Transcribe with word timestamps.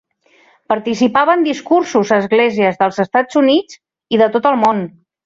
Participava 0.71 1.35
en 1.39 1.43
discursos 1.47 2.13
a 2.15 2.19
esglésies 2.23 2.79
dels 2.79 2.97
Estats 3.05 3.39
Units 3.43 3.79
i 4.17 4.21
de 4.23 4.31
tot 4.39 4.49
el 4.55 4.59
món. 4.65 4.83